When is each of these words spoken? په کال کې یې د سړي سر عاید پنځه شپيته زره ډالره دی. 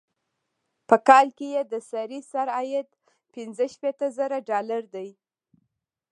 په 0.87 0.95
کال 1.07 1.27
کې 1.37 1.47
یې 1.55 1.61
د 1.71 1.73
سړي 1.91 2.19
سر 2.31 2.47
عاید 2.57 2.87
پنځه 3.33 3.65
شپيته 3.73 4.07
زره 4.17 4.37
ډالره 4.49 4.79
دی. 4.95 5.09